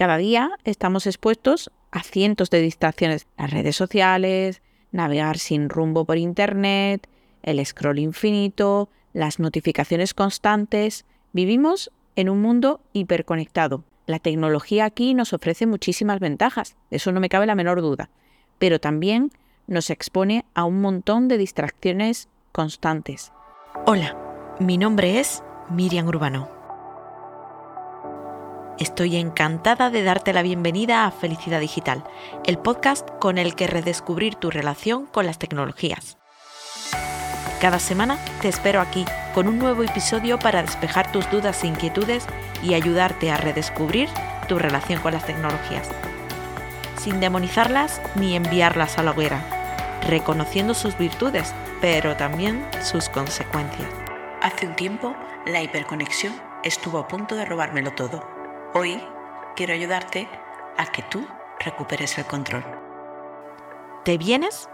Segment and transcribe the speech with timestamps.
[0.00, 3.26] Cada día estamos expuestos a cientos de distracciones.
[3.36, 7.06] Las redes sociales, navegar sin rumbo por Internet,
[7.42, 11.04] el scroll infinito, las notificaciones constantes.
[11.34, 13.84] Vivimos en un mundo hiperconectado.
[14.06, 18.08] La tecnología aquí nos ofrece muchísimas ventajas, eso no me cabe la menor duda,
[18.58, 19.30] pero también
[19.66, 23.32] nos expone a un montón de distracciones constantes.
[23.84, 24.16] Hola,
[24.60, 26.59] mi nombre es Miriam Urbano.
[28.80, 32.02] Estoy encantada de darte la bienvenida a Felicidad Digital,
[32.46, 36.16] el podcast con el que redescubrir tu relación con las tecnologías.
[37.60, 39.04] Cada semana te espero aquí
[39.34, 42.24] con un nuevo episodio para despejar tus dudas e inquietudes
[42.62, 44.08] y ayudarte a redescubrir
[44.48, 45.90] tu relación con las tecnologías.
[46.96, 49.44] Sin demonizarlas ni enviarlas a la hoguera,
[50.08, 51.52] reconociendo sus virtudes,
[51.82, 53.90] pero también sus consecuencias.
[54.40, 56.32] Hace un tiempo, la hiperconexión
[56.64, 58.39] estuvo a punto de robármelo todo
[58.72, 59.00] Hoy
[59.56, 60.28] quiero ayudarte
[60.76, 61.26] a que tú
[61.58, 62.62] recuperes el control.
[64.04, 64.68] ¿Te vienes?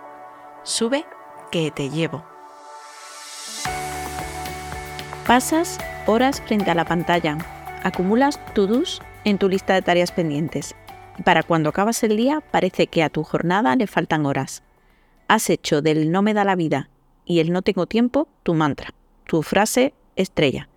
[0.65, 1.07] Sube
[1.51, 2.23] que te llevo.
[5.27, 7.39] Pasas horas frente a la pantalla,
[7.85, 10.77] acumulas to-dos en tu lista de tareas pendientes
[11.17, 14.63] y para cuando acabas el día parece que a tu jornada le faltan horas.
[15.27, 16.91] Has hecho del no me da la vida
[17.25, 18.91] y el no tengo tiempo tu mantra,
[19.25, 20.69] tu frase estrella.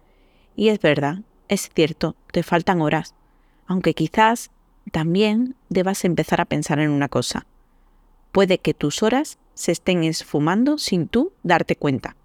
[0.56, 1.18] Y es verdad,
[1.50, 3.16] es cierto, te faltan horas,
[3.68, 4.52] aunque quizás
[4.92, 7.46] también debas empezar a pensar en una cosa.
[8.32, 12.16] Puede que tus horas se estén esfumando sin tú darte cuenta.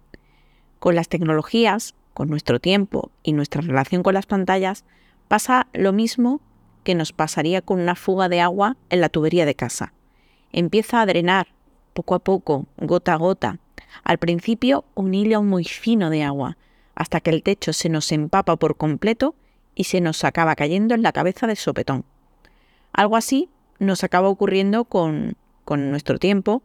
[0.79, 4.85] Con las tecnologías, con nuestro tiempo y nuestra relación con las pantallas,
[5.27, 6.39] pasa lo mismo
[6.83, 9.93] que nos pasaría con una fuga de agua en la tubería de casa.
[10.51, 11.47] Empieza a drenar
[11.93, 13.59] poco a poco, gota a gota.
[14.03, 16.57] Al principio un hilo muy fino de agua,
[16.95, 19.35] hasta que el techo se nos empapa por completo
[19.75, 22.05] y se nos acaba cayendo en la cabeza de sopetón.
[22.93, 26.63] Algo así nos acaba ocurriendo con, con nuestro tiempo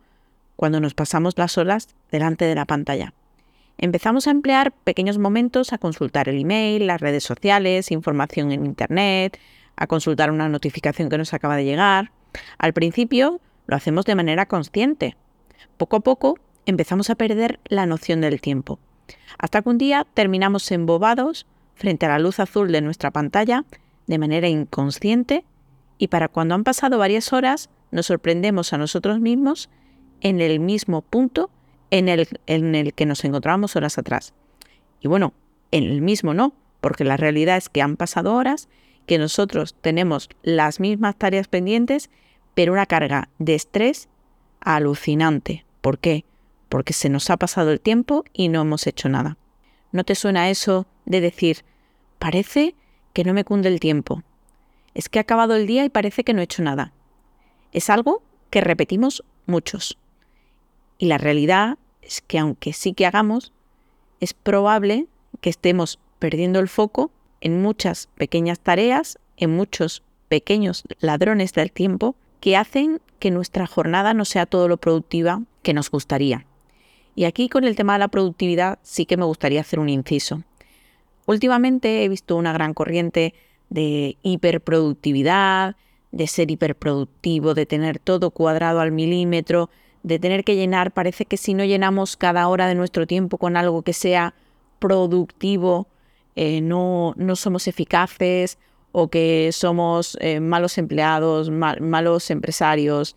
[0.55, 3.12] cuando nos pasamos las horas delante de la pantalla.
[3.78, 9.38] Empezamos a emplear pequeños momentos a consultar el email, las redes sociales, información en Internet,
[9.75, 12.12] a consultar una notificación que nos acaba de llegar.
[12.59, 15.16] Al principio lo hacemos de manera consciente.
[15.78, 18.78] Poco a poco empezamos a perder la noción del tiempo
[19.38, 23.65] hasta que un día terminamos embobados frente a la luz azul de nuestra pantalla
[24.06, 25.44] de manera inconsciente
[25.98, 29.70] y para cuando han pasado varias horas nos sorprendemos a nosotros mismos
[30.20, 31.50] en el mismo punto
[31.91, 34.34] en el, en el que nos encontrábamos horas atrás.
[35.00, 35.32] Y bueno,
[35.70, 38.69] en el mismo no, porque la realidad es que han pasado horas,
[39.06, 42.10] que nosotros tenemos las mismas tareas pendientes,
[42.54, 44.09] pero una carga de estrés
[44.60, 45.65] alucinante.
[45.81, 46.25] ¿Por qué?
[46.70, 49.36] Porque se nos ha pasado el tiempo y no hemos hecho nada.
[49.92, 51.64] ¿No te suena eso de decir,
[52.19, 52.76] parece
[53.12, 54.22] que no me cunde el tiempo?
[54.94, 56.92] Es que ha acabado el día y parece que no he hecho nada.
[57.72, 59.98] Es algo que repetimos muchos.
[60.97, 63.52] Y la realidad es que aunque sí que hagamos,
[64.20, 65.08] es probable
[65.41, 67.10] que estemos perdiendo el foco
[67.41, 74.14] en muchas pequeñas tareas, en muchos pequeños ladrones del tiempo que hacen que nuestra jornada
[74.14, 76.47] no sea todo lo productiva que nos gustaría.
[77.15, 80.43] Y aquí con el tema de la productividad sí que me gustaría hacer un inciso.
[81.26, 83.34] Últimamente he visto una gran corriente
[83.69, 85.76] de hiperproductividad,
[86.12, 89.70] de ser hiperproductivo, de tener todo cuadrado al milímetro,
[90.03, 93.56] de tener que llenar, parece que si no llenamos cada hora de nuestro tiempo con
[93.56, 94.34] algo que sea
[94.78, 95.87] productivo,
[96.37, 98.59] eh, no, no, somos eficaces
[98.93, 103.15] o que somos eh, malos empleados, malos empresarios,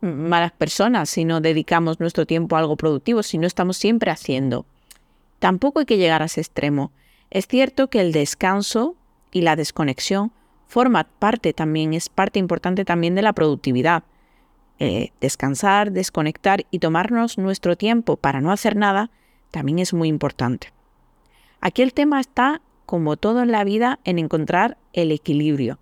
[0.00, 4.66] malas personas si no dedicamos nuestro tiempo a algo productivo, si no estamos siempre haciendo.
[5.38, 6.92] Tampoco hay que llegar a ese extremo.
[7.30, 8.94] Es cierto que el descanso
[9.32, 10.32] y la desconexión
[10.66, 14.04] forma parte también, es parte importante también de la productividad.
[14.78, 19.10] Eh, descansar, desconectar y tomarnos nuestro tiempo para no hacer nada
[19.50, 20.72] también es muy importante.
[21.60, 25.78] Aquí el tema está, como todo en la vida, en encontrar el equilibrio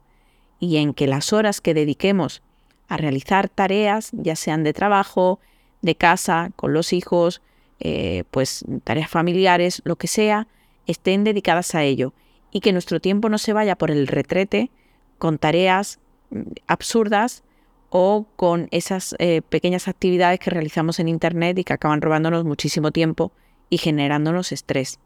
[0.61, 2.43] y en que las horas que dediquemos
[2.89, 5.41] a realizar tareas, ya sean de trabajo,
[5.83, 7.43] de casa, con los hijos,
[7.81, 10.47] eh, pues tareas familiares, lo que sea,
[10.87, 12.13] estén dedicadas a ello
[12.51, 14.71] y que nuestro tiempo no se vaya por el retrete
[15.19, 15.99] con tareas
[16.31, 17.43] mm, absurdas
[17.91, 22.91] o con esas eh, pequeñas actividades que realizamos en Internet y que acaban robándonos muchísimo
[22.91, 23.33] tiempo
[23.71, 24.99] y generándonos estrés.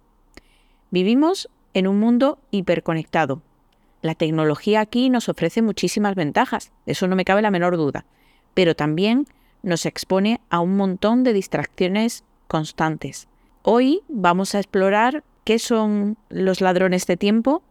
[0.90, 3.42] Vivimos en un mundo hiperconectado,
[4.02, 8.04] la tecnología aquí nos ofrece muchísimas ventajas, eso no me cabe la menor duda,
[8.54, 9.26] pero también
[9.62, 13.28] nos expone a un montón de distracciones constantes.
[13.62, 17.62] Hoy vamos a explorar qué son los ladrones de tiempo,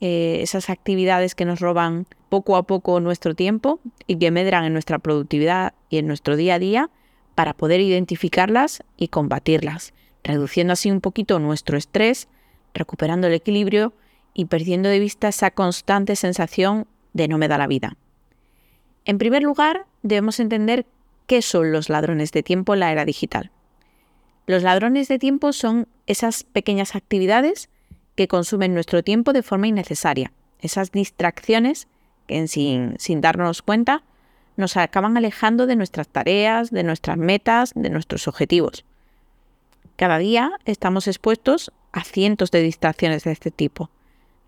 [0.00, 4.72] eh, esas actividades que nos roban poco a poco nuestro tiempo y que medran en
[4.72, 6.90] nuestra productividad y en nuestro día a día
[7.34, 9.92] para poder identificarlas y combatirlas,
[10.24, 12.28] reduciendo así un poquito nuestro estrés,
[12.74, 13.92] recuperando el equilibrio
[14.34, 17.96] y perdiendo de vista esa constante sensación de no me da la vida.
[19.04, 20.86] En primer lugar, debemos entender
[21.26, 23.50] qué son los ladrones de tiempo en la era digital.
[24.46, 27.68] Los ladrones de tiempo son esas pequeñas actividades
[28.14, 31.86] que consumen nuestro tiempo de forma innecesaria, esas distracciones
[32.26, 34.02] que sin, sin darnos cuenta
[34.56, 38.84] nos acaban alejando de nuestras tareas, de nuestras metas, de nuestros objetivos.
[39.96, 43.90] Cada día estamos expuestos a cientos de distracciones de este tipo.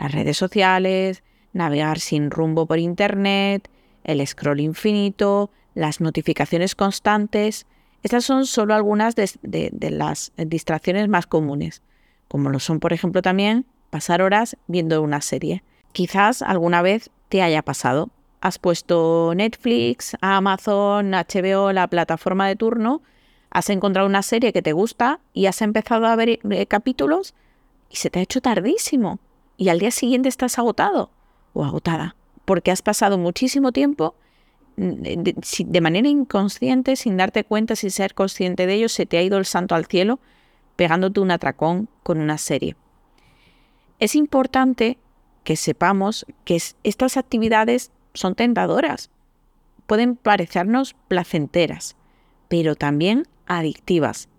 [0.00, 3.69] Las redes sociales, navegar sin rumbo por Internet,
[4.02, 7.67] el scroll infinito, las notificaciones constantes.
[8.02, 11.82] Estas son solo algunas de, las distracciones más comunes,
[12.29, 15.62] como lo son, por ejemplo, también pasar horas viendo una serie.
[15.93, 18.08] Quizás alguna vez te haya pasado.
[18.41, 23.03] Has puesto Netflix, Amazon, HBO, la plataforma de turno,
[23.50, 27.35] has encontrado una serie que te gusta y has empezado a ver eh, capítulos
[27.91, 29.19] y se te ha hecho tardísimo.
[29.60, 31.10] Y al día siguiente estás agotado
[31.52, 32.16] o agotada
[32.46, 34.14] porque has pasado muchísimo tiempo
[34.78, 35.02] mm,
[35.66, 39.36] de, manera inconsciente, sin darte cuenta, sin ser consciente de ello, se te ha ido
[39.36, 40.18] el santo al cielo
[40.76, 42.74] pegándote un atracón con una serie.
[43.98, 44.96] Es importante
[45.44, 49.10] que sepamos que estas actividades son tentadoras,
[49.86, 51.96] pueden parecernos placenteras,
[52.48, 54.30] pero también adictivas.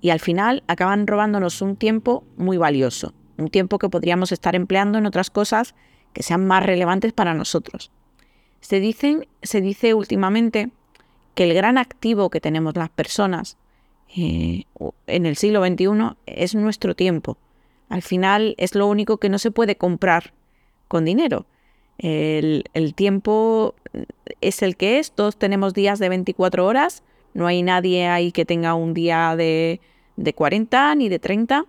[0.00, 3.12] Y al final acaban robándonos un tiempo muy valioso,
[3.42, 5.74] un tiempo que podríamos estar empleando en otras cosas
[6.12, 7.90] que sean más relevantes para nosotros.
[8.60, 10.70] Se, dicen, se dice últimamente
[11.34, 13.56] que el gran activo que tenemos las personas
[14.16, 14.64] eh,
[15.06, 17.38] en el siglo XXI es nuestro tiempo.
[17.88, 20.32] Al final es lo único que no se puede comprar
[20.88, 21.46] con dinero.
[21.98, 22.64] El,
[22.94, 23.74] tiempo
[24.40, 27.02] es el que es, todos tenemos días de 24 horas,
[27.34, 29.80] no hay nadie ahí que tenga un día de,
[30.16, 31.64] de 40 ni de 30,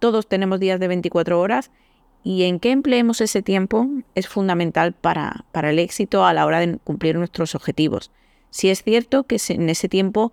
[0.00, 1.70] todos tenemos días de 24 horas
[2.24, 6.58] y en qué empleemos ese tiempo es fundamental para, para, el éxito a la hora
[6.58, 8.10] de cumplir nuestros objetivos.
[8.50, 10.32] Si es cierto que en ese tiempo,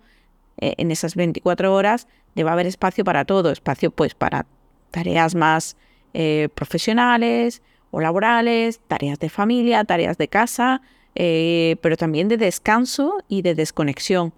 [0.58, 4.46] eh, en esas 24 horas, debe haber espacio para todo, espacio pues para
[4.90, 5.76] tareas más
[6.14, 10.82] eh, profesionales o laborales, tareas de familia, tareas de casa,
[11.14, 14.34] eh, pero también de descanso y de desconexión,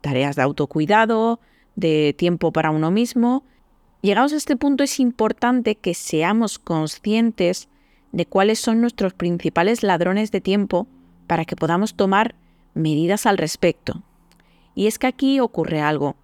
[0.00, 1.40] tareas de autocuidado,
[1.76, 3.44] de tiempo para uno mismo
[4.02, 7.68] Llegados a este punto es importante que seamos conscientes
[8.12, 10.86] de cuáles son nuestros principales ladrones de tiempo
[11.26, 12.34] para que podamos tomar
[12.74, 14.02] medidas al respecto.
[14.74, 16.16] Y es que aquí ocurre algo,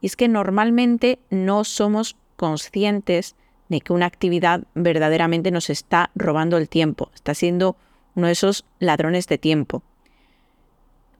[0.00, 3.36] y es que normalmente no somos conscientes
[3.68, 7.76] de que una actividad verdaderamente nos está robando el tiempo, está siendo
[8.16, 9.82] uno de esos ladrones de tiempo.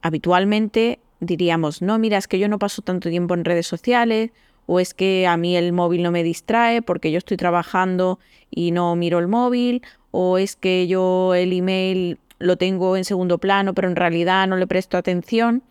[0.03, 4.33] Habitualmente diríamos, no, mira, es que yo no paso tanto tiempo en redes sociales
[4.73, 8.21] o es que a mí el móvil no me distrae porque yo estoy trabajando
[8.53, 9.83] y no miro el móvil,
[10.13, 14.57] o es que yo el email lo tengo en segundo plano pero en realidad no
[14.57, 15.65] le presto atención.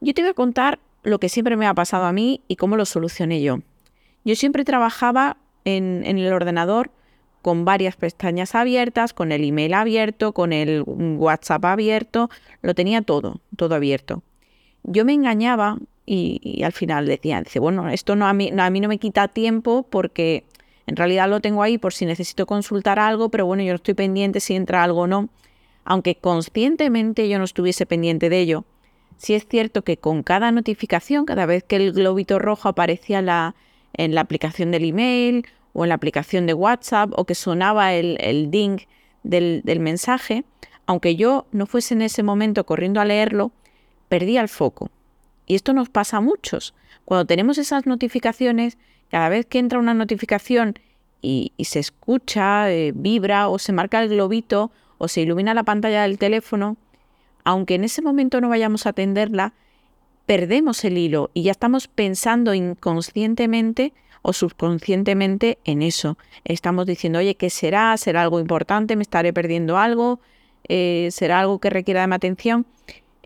[0.00, 2.78] Yo te voy a contar lo que siempre me ha pasado a mí y cómo
[2.78, 3.58] lo solucioné yo.
[4.24, 5.36] Yo siempre trabajaba
[5.66, 6.90] en, en el ordenador
[7.42, 12.30] con varias pestañas abiertas, con el email abierto, con el WhatsApp abierto,
[12.62, 14.22] lo tenía todo, todo abierto.
[14.82, 18.70] Yo me engañaba y, al final decía, dice, bueno, esto no a, mí, no a
[18.70, 20.44] mí no me quita tiempo porque
[20.86, 23.94] en realidad lo tengo ahí por si necesito consultar algo, pero bueno, yo no estoy
[23.94, 25.28] pendiente si entra algo o no.
[25.84, 28.64] Aunque conscientemente yo no estuviese pendiente de ello,
[29.16, 33.54] sí es cierto que con cada notificación, cada vez que el globito rojo aparecía
[33.94, 38.50] en la aplicación del email o en la aplicación de WhatsApp o que sonaba el,
[38.50, 38.78] ding
[39.22, 40.44] del mensaje,
[40.86, 43.52] aunque yo no fuese en ese momento corriendo a leerlo,
[44.08, 44.90] perdía el foco
[45.52, 46.72] y esto nos pasa a muchos.
[47.04, 48.78] Cuando tenemos esas notificaciones,
[49.10, 50.78] cada vez que entra una notificación
[51.20, 56.04] y, se escucha, eh, vibra o se marca el globito o se ilumina la pantalla
[56.04, 56.78] del teléfono,
[57.44, 59.52] aunque en ese momento no vayamos a atenderla,
[60.24, 63.92] perdemos el hilo y ya estamos pensando inconscientemente
[64.22, 66.16] o subconscientemente en eso.
[66.44, 67.94] Estamos diciendo, oye, ¿qué será?
[67.98, 68.96] ¿Será algo importante?
[68.96, 70.18] ¿Me estaré perdiendo algo?
[70.66, 72.64] Eh, ¿Será algo que requiera de mi atención?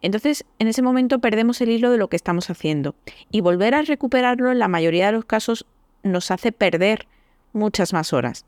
[0.07, 2.95] Entonces, en ese momento perdemos el hilo de lo que estamos haciendo
[3.33, 5.67] y volver a recuperarlo en la mayoría de los casos
[6.05, 7.09] nos hace perder
[7.53, 8.45] muchas más horas.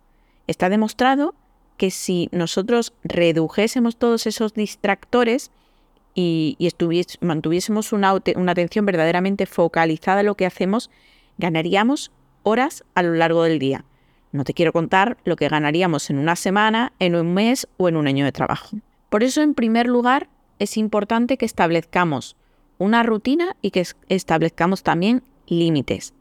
[0.46, 1.34] Está demostrado
[1.76, 5.50] que si nosotros redujésemos todos esos distractores
[6.14, 6.56] y,
[7.22, 10.90] mantuviésemos una, una atención verdaderamente focalizada en lo que hacemos,
[11.38, 12.12] ganaríamos
[12.44, 13.84] horas a lo largo del día.
[14.30, 17.96] No te quiero contar lo que ganaríamos en una semana, en un mes o en
[17.96, 18.76] un año de trabajo.
[19.08, 22.36] Por eso, en primer lugar, es importante que establezcamos
[22.78, 26.14] una rutina y que establezcamos también límites.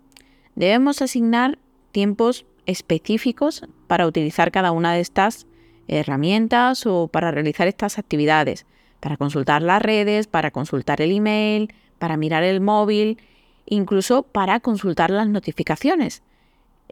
[0.56, 1.60] Debemos asignar
[1.91, 5.46] tiempos específicos para utilizar cada una de estas
[5.88, 8.65] herramientas o para realizar estas actividades,
[9.00, 13.20] para consultar las redes, para consultar el email, para mirar el móvil,
[13.65, 16.24] incluso para consultar las notificaciones.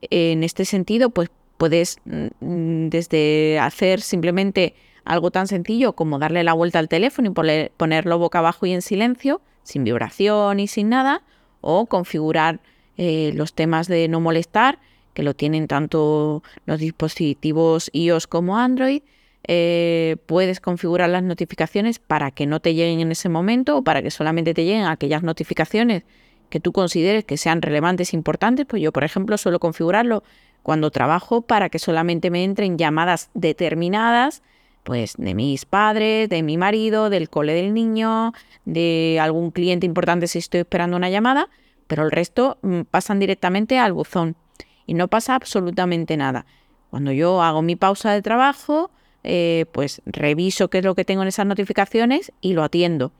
[0.09, 4.75] En este sentido, pues puedes mm, desde hacer simplemente
[5.05, 8.81] algo tan sencillo como darle la vuelta al teléfono y ponerlo boca abajo y en
[8.81, 11.23] silencio, sin vibración y sin nada,
[11.61, 12.59] o configurar
[12.97, 14.79] eh, los temas de no molestar,
[15.13, 19.01] que lo tienen tanto los dispositivos iOS como Android.
[19.47, 24.01] Eh, puedes configurar las notificaciones para que no te lleguen en ese momento o para
[24.01, 26.03] que solamente te lleguen aquellas notificaciones
[26.49, 30.23] que tú consideres que sean relevantes e importantes, pues yo, por ejemplo, suelo configurarlo
[30.63, 34.41] cuando trabajo para que solamente me entren llamadas determinadas,
[34.85, 38.31] pues de mis padres, de mi marido, del cole del niño,
[38.63, 41.49] de algún cliente importante si estoy esperando una llamada,
[41.87, 44.37] pero el resto mm, pasan directamente al buzón
[44.85, 46.45] y no pasa absolutamente nada.
[46.89, 48.89] Cuando yo hago mi pausa de trabajo,
[49.23, 53.11] eh, pues reviso qué es lo que tengo en esas notificaciones y lo atiendo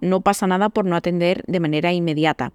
[0.00, 2.52] no pasa nada por no atender de manera inmediata.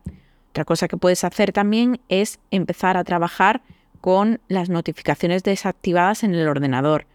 [0.49, 3.61] Otra cosa que puedes hacer también es empezar a trabajar
[3.99, 7.05] con las notificaciones desactivadas en el ordenador.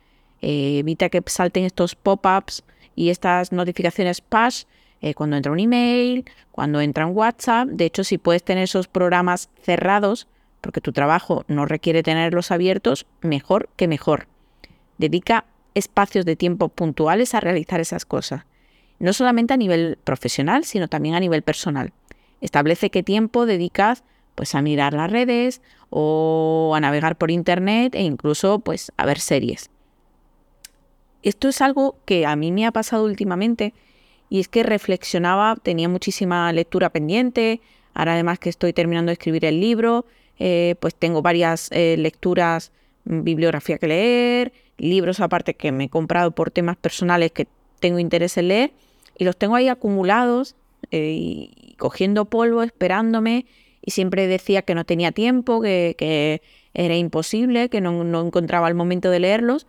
[0.43, 2.65] Eh, evita que salten estos pop-ups
[2.95, 4.65] y estas notificaciones push
[5.01, 7.69] eh, cuando entra un email, cuando entra un WhatsApp.
[7.69, 10.29] De hecho, si puedes tener esos programas cerrados,
[10.61, 14.27] porque tu trabajo no requiere tenerlos abiertos, mejor que mejor.
[14.99, 18.45] Dedica espacios de tiempo puntuales a realizar esas cosas
[18.99, 21.93] no solamente a nivel profesional, sino también a nivel personal.
[22.41, 28.03] Establece qué tiempo dedicas pues a mirar las redes o a navegar por internet e
[28.03, 29.71] incluso pues a ver series.
[31.27, 33.75] Esto es algo que a mí me ha pasado últimamente
[34.31, 37.61] y es que reflexionaba, tenía muchísima lectura pendiente,
[37.95, 40.07] ahora además que estoy terminando de escribir el libro,
[40.39, 42.71] eh, pues tengo varias eh, lecturas,
[43.07, 47.49] mm, bibliografía que leer, libros aparte que me he comprado por temas personales que
[47.81, 48.73] tengo interés en leer
[49.19, 50.55] y los tengo ahí acumulados
[50.93, 53.47] eh, y cogiendo polvo, esperándome
[53.83, 56.41] y siempre decía que no tenía tiempo, que,
[56.73, 59.67] era imposible, que no, encontraba el momento de leerlos.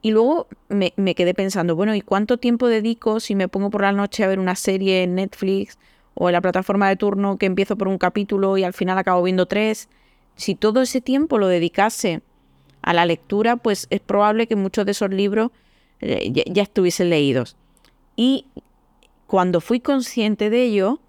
[0.00, 3.82] Y luego me, me, quedé pensando, bueno, ¿y cuánto tiempo dedico si me pongo por
[3.82, 5.78] la noche a ver una serie en Netflix
[6.14, 9.22] o en la plataforma de turno que empiezo por un capítulo y al final acabo
[9.22, 9.88] viendo tres?
[10.36, 12.22] Si todo ese tiempo lo dedicase
[12.82, 15.50] a la lectura, pues es probable que muchos de esos libros
[16.00, 17.56] eh, ya, estuviesen leídos.
[18.14, 18.46] Y
[19.26, 21.00] cuando fui consciente de ello,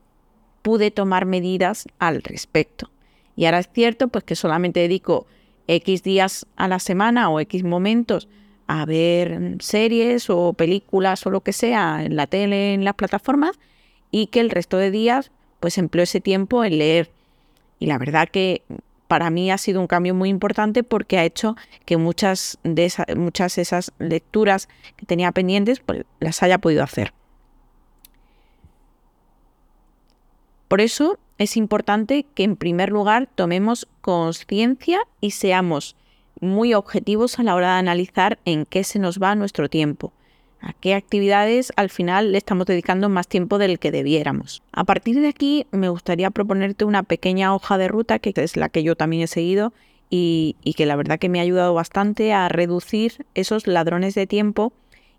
[0.62, 2.90] pude tomar medidas al respecto.
[3.36, 5.28] Y ahora es cierto pues que solamente dedico
[5.68, 8.28] X días a la semana o X momentos
[8.70, 13.58] a ver series o películas o lo que sea en la tele, en las plataformas,
[14.12, 17.10] y que el resto de días pues empleo ese tiempo en leer.
[17.80, 18.62] Y la verdad que
[19.08, 23.08] para mí ha sido un cambio muy importante porque ha hecho que muchas de esas,
[23.16, 27.12] muchas esas lecturas que tenía pendientes pues, las haya podido hacer.
[30.68, 35.96] Por eso es importante que en primer lugar tomemos conciencia y seamos
[36.42, 40.14] muy objetivos a la hora de analizar en qué se nos va nuestro tiempo
[40.62, 44.62] a qué actividades al final le estamos dedicando más tiempo del que debiéramos.
[44.72, 48.70] A partir de aquí me gustaría proponerte una pequeña hoja de ruta que es la
[48.70, 49.74] que yo también he seguido
[50.10, 54.74] y, que la verdad que me ha ayudado bastante a reducir esos ladrones de tiempo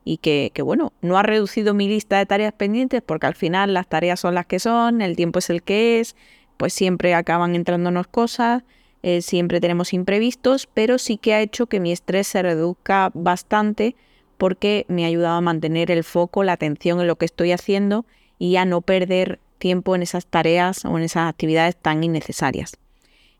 [0.04, 3.86] y que, bueno, no ha reducido mi lista de tareas pendientes porque al final las
[3.86, 6.16] tareas son las que son, el tiempo es el que es,
[6.56, 8.64] pues siempre acaban entrándonos cosas,
[9.02, 13.96] eh, siempre tenemos imprevistos, pero sí que ha hecho que mi estrés se reduzca bastante
[14.36, 18.04] porque me ha ayudado a mantener el foco, la atención en lo que estoy haciendo
[18.38, 22.76] y a no perder tiempo en esas tareas o en esas actividades tan innecesarias.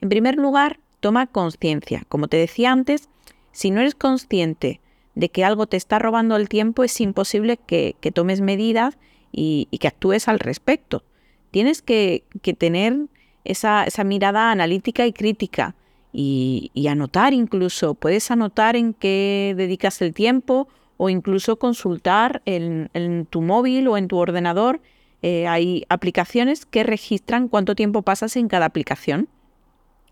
[0.01, 2.05] En primer lugar, toma conciencia.
[2.09, 3.09] Como te decía antes,
[3.53, 4.81] si no eres consciente
[5.15, 8.97] de que algo te está robando el tiempo, es imposible que, tomes medidas
[9.33, 11.03] y, que actúes al respecto.
[11.51, 12.25] Tienes que,
[12.59, 13.07] tener
[13.45, 15.75] esa, mirada analítica y crítica
[16.13, 17.95] y, anotar incluso.
[17.95, 24.09] Puedes anotar en qué dedicas el tiempo o incluso consultar en, tu móvil o en
[24.09, 24.81] tu ordenador.
[25.23, 29.29] Eh, hay aplicaciones que registran cuánto tiempo pasas en cada aplicación.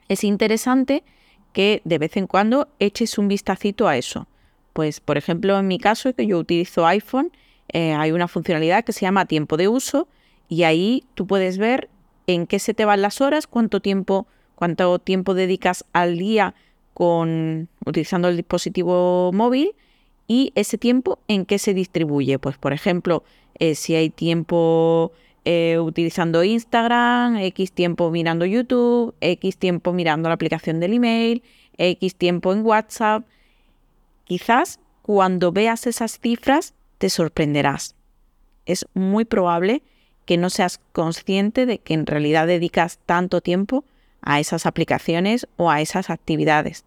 [0.08, 1.04] Es interesante
[1.52, 4.26] que de vez en cuando eches un vistacito a eso.
[4.72, 7.32] Pues, por ejemplo, en mi caso, que yo utilizo iPhone,
[7.72, 10.08] eh, hay una funcionalidad que se llama tiempo de uso
[10.48, 11.90] y ahí tú puedes ver
[12.28, 16.54] en qué se te van las horas, cuánto tiempo, cuánto tiempo dedicas al día
[16.94, 19.72] con utilizando el dispositivo móvil
[20.26, 22.38] y ese tiempo en qué se distribuye.
[22.38, 23.24] Pues por ejemplo,
[23.58, 25.10] eh, si hay tiempo
[25.46, 31.42] eh, utilizando Instagram, X tiempo mirando YouTube, X tiempo mirando la aplicación del email,
[31.78, 33.24] X tiempo en WhatsApp.
[34.24, 37.94] Quizás cuando veas esas cifras te sorprenderás.
[38.66, 39.82] Es muy probable
[40.28, 43.86] que no seas consciente de que en realidad dedicas tanto tiempo
[44.20, 46.84] a esas aplicaciones o a esas actividades.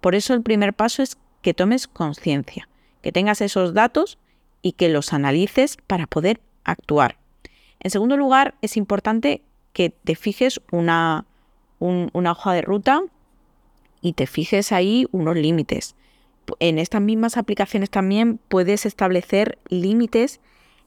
[0.00, 2.68] Por eso el primer paso es que tomes conciencia,
[3.02, 4.18] que tengas esos datos
[4.62, 7.16] y que los analices para poder actuar.
[7.80, 11.24] En segundo lugar, es importante que te fijes una,
[11.80, 13.02] una hoja de ruta
[14.00, 15.96] y te fijes ahí unos límites.
[16.60, 20.38] En estas mismas aplicaciones también puedes establecer límites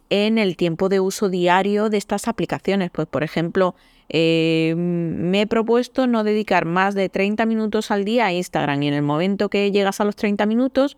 [0.09, 2.91] en el tiempo de uso diario de estas aplicaciones.
[2.91, 3.75] Pues, por ejemplo,
[4.09, 8.87] eh, me he propuesto no dedicar más de 30 minutos al día a Instagram y
[8.87, 10.97] en el momento que llegas a los 30 minutos,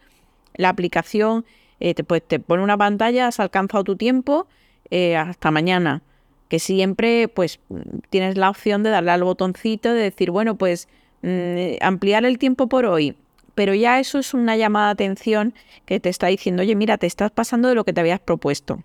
[0.56, 1.46] la aplicación
[1.80, 4.48] eh, te, pues, te pone una pantalla, has alcanzado tu tiempo,
[4.90, 6.02] eh, hasta mañana.
[6.48, 7.62] Que siempre pues
[8.10, 10.90] tienes la opción de darle al botoncito de decir, bueno, pues
[11.22, 13.16] mm, ampliar el tiempo por hoy.
[13.56, 15.54] Pero ya eso es una llamada de atención
[15.86, 18.84] que te está diciendo, oye, mira, te estás pasando de lo que te habías propuesto.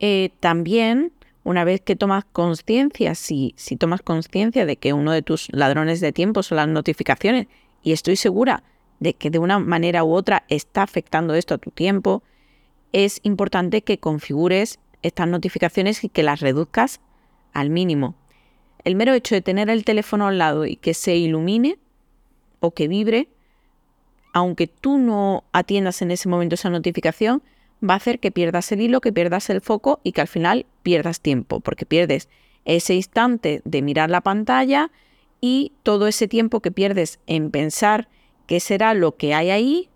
[0.00, 1.12] Eh, también,
[1.44, 6.00] una vez que tomas conciencia, si, si tomas conciencia de que uno de tus ladrones
[6.00, 7.46] de tiempo son las notificaciones,
[7.82, 8.62] y estoy segura
[9.00, 12.22] de que de una manera u otra está afectando esto a tu tiempo,
[12.92, 17.00] es importante que configures estas notificaciones y que las reduzcas
[17.52, 18.14] al mínimo.
[18.84, 21.78] El mero hecho de tener el teléfono al lado y que se ilumine
[22.60, 23.28] o que vibre,
[24.32, 27.42] aunque tú no atiendas en ese momento esa notificación,
[27.82, 30.66] va a hacer que pierdas el hilo, que pierdas el foco y que al final
[30.82, 32.28] pierdas tiempo, porque pierdes
[32.64, 34.90] ese instante de mirar la pantalla
[35.40, 38.08] y todo ese tiempo que pierdes en pensar
[38.46, 39.88] qué será lo que hay ahí,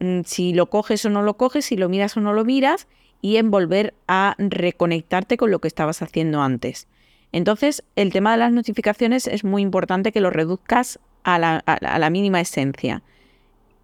[0.00, 2.86] mm, si lo coges o no lo coges, si lo miras o no lo miras,
[3.22, 6.88] y en volver a reconectarte con lo que estabas haciendo antes.
[7.32, 12.40] Entonces, el tema de las notificaciones es muy importante que lo reduzcas a la mínima
[12.40, 13.02] esencia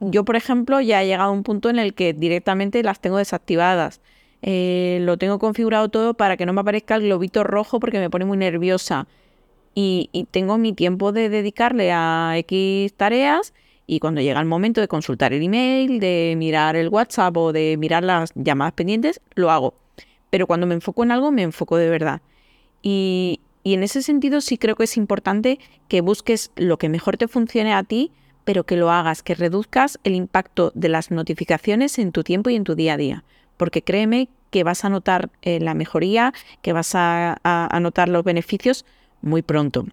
[0.01, 3.19] yo, por ejemplo, ya he llegado a un punto en el que directamente las tengo
[3.19, 4.01] desactivadas.
[4.43, 8.09] Eh, lo tengo configurado todo para que no me aparezca el globito rojo porque me
[8.09, 9.07] pone muy nerviosa.
[9.75, 13.55] Y, tengo mi tiempo de dedicarle a X tareas
[13.87, 17.77] y cuando llega el momento de consultar el email, de mirar el WhatsApp o de
[17.77, 19.75] mirar las llamadas pendientes, lo hago.
[20.31, 22.23] Pero cuando me enfoco en algo, me enfoco de verdad.
[22.83, 25.59] Y, y en ese sentido sí creo que es importante
[25.89, 28.13] que busques lo que mejor te funcione a ti
[28.45, 32.57] pero que lo hagas, que reduzcas el impacto de las notificaciones en tu tiempo y
[32.57, 33.25] en tu día a día.
[33.57, 37.39] Porque créeme que vas a notar eh, la mejoría, que vas a,
[37.81, 38.85] notar los beneficios
[39.23, 39.87] muy pronto.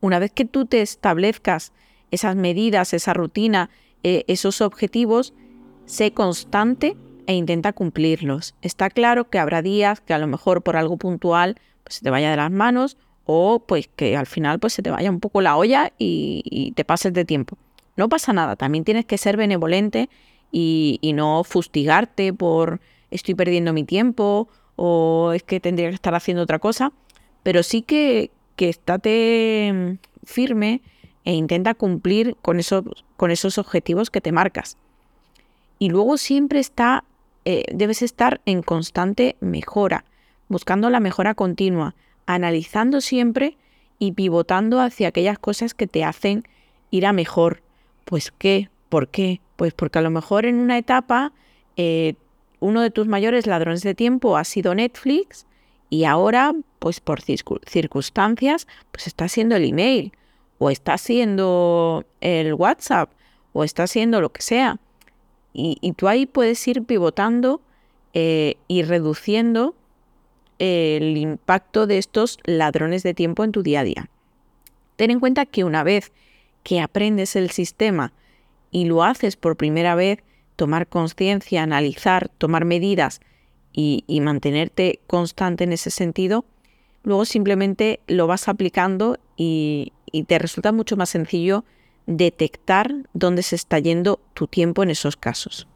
[0.00, 1.72] Una vez que tú te establezcas
[2.10, 3.70] esas medidas, esa rutina,
[4.02, 5.32] eh, esos objetivos,
[5.86, 8.54] sé constante e intenta cumplirlos.
[8.62, 12.10] Está claro que habrá días que a lo mejor por algo puntual pues, se te
[12.10, 15.40] vaya de las manos o pues que al final pues se te vaya un poco
[15.40, 17.58] la olla y, te pases de tiempo.
[17.96, 20.08] No pasa nada, también tienes que ser benevolente
[20.52, 26.42] y, no fustigarte por estoy perdiendo mi tiempo o es que tendría que estar haciendo
[26.42, 26.92] otra cosa,
[27.42, 30.82] pero sí que, que estate firme
[31.24, 32.84] e intenta cumplir con, esos,
[33.16, 34.76] con esos objetivos que te marcas.
[35.78, 37.04] Y luego siempre está,
[37.44, 40.04] eh, debes estar en constante mejora,
[40.48, 41.94] buscando la mejora continua
[42.26, 43.56] analizando siempre
[43.98, 46.44] y pivotando hacia aquellas cosas que te hacen
[46.90, 47.62] ir a mejor.
[48.04, 49.40] Pues qué, ¿por qué?
[49.56, 51.32] Pues porque a lo mejor en una etapa
[51.76, 52.14] eh,
[52.60, 55.46] uno de tus mayores ladrones de tiempo ha sido Netflix
[55.88, 60.12] y ahora, pues por circunstancias, pues está siendo el email
[60.58, 63.10] o está siendo el WhatsApp
[63.52, 64.78] o está siendo lo que sea.
[65.58, 67.62] Y, tú ahí puedes ir pivotando
[68.12, 69.74] eh, y reduciendo
[70.58, 74.10] el impacto de estos ladrones de tiempo en tu día a día.
[74.96, 76.12] Ten en cuenta que una vez
[76.62, 78.12] que aprendes el sistema
[78.70, 80.18] y lo haces por primera vez,
[80.56, 83.20] tomar conciencia, analizar, tomar medidas
[83.72, 86.46] y, mantenerte constante en ese sentido,
[87.02, 91.64] luego simplemente lo vas aplicando y, y te resulta mucho más sencillo
[92.06, 95.68] detectar dónde se está yendo tu tiempo en esos casos.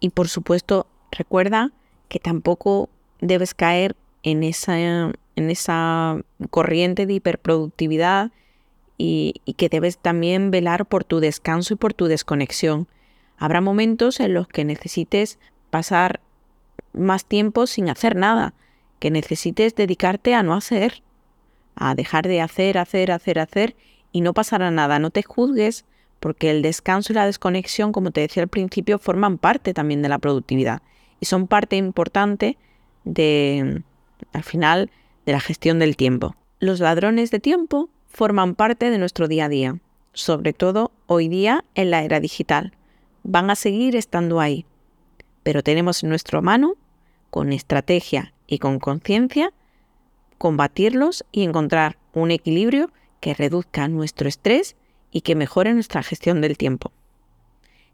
[0.00, 1.70] Y por supuesto, recuerda
[2.12, 2.90] que tampoco
[3.22, 6.20] debes caer en esa, en esa
[6.50, 8.32] corriente de hiperproductividad
[8.98, 12.86] y, que debes también velar por tu descanso y por tu desconexión.
[13.38, 15.38] Habrá momentos en los que necesites
[15.70, 16.20] pasar
[16.92, 18.52] más tiempo sin hacer nada,
[18.98, 21.02] que necesites dedicarte a no hacer.
[21.76, 23.74] a dejar de hacer, hacer, hacer, hacer
[24.12, 24.98] y no pasará nada.
[24.98, 25.86] No te juzgues
[26.20, 30.10] porque el descanso y la desconexión, como te decía al principio, forman parte también de
[30.10, 30.82] la productividad
[31.22, 32.58] y son parte importante
[33.04, 33.84] de,
[34.32, 34.90] al final,
[35.24, 36.34] de la gestión del tiempo.
[36.58, 39.78] Los ladrones de tiempo forman parte de nuestro día a día,
[40.14, 42.72] sobre todo hoy día en la era digital.
[43.22, 44.66] Van a seguir estando ahí,
[45.44, 46.74] pero tenemos en nuestra mano,
[47.30, 49.52] con estrategia y con conciencia,
[50.38, 54.74] combatirlos y encontrar un equilibrio que reduzca nuestro estrés
[55.12, 56.90] y que mejore nuestra gestión del tiempo.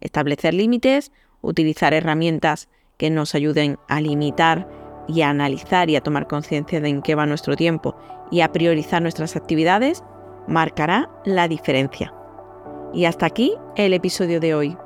[0.00, 1.12] Establecer límites,
[1.42, 4.68] utilizar herramientas que nos ayuden a limitar
[5.08, 7.96] y a analizar y a tomar conciencia de en qué va nuestro tiempo
[8.30, 10.04] y a priorizar nuestras actividades,
[10.46, 12.12] marcará la diferencia.
[12.92, 14.76] Y hasta aquí el episodio de hoy.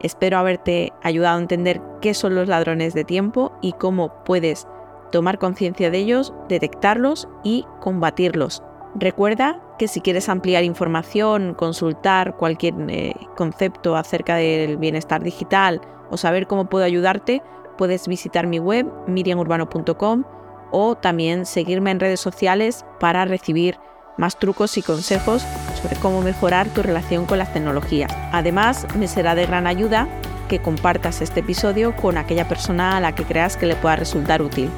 [0.00, 4.66] Espero haberte ayudado a entender qué son los ladrones de tiempo y cómo puedes
[5.12, 8.62] tomar conciencia de ellos, detectarlos y combatirlos
[8.94, 16.16] Recuerda que si quieres ampliar información, consultar cualquier eh, concepto acerca del bienestar digital o
[16.16, 17.42] saber cómo puedo ayudarte,
[17.78, 20.24] puedes visitar mi web miriamurbano.com
[20.72, 23.78] o también seguirme en redes sociales para recibir
[24.18, 25.42] más trucos y consejos
[25.80, 28.12] sobre cómo mejorar tu relación con las tecnologías.
[28.32, 30.06] Además, me será de gran ayuda
[30.48, 34.42] que compartas este episodio con aquella persona a la que creas que le pueda resultar
[34.42, 34.70] útil.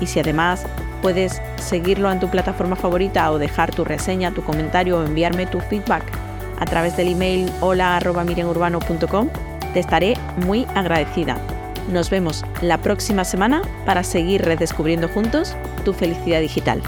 [0.00, 0.66] Y si además
[1.02, 5.60] Puedes seguirlo en tu plataforma favorita o dejar tu reseña, tu comentario o enviarme tu
[5.60, 6.04] feedback
[6.58, 9.28] a través del email hola.miriamurbano.com.
[9.72, 11.38] Te estaré muy agradecida.
[11.90, 16.82] Nos vemos la próxima semana para seguir redescubriendo juntos tu felicidad digital.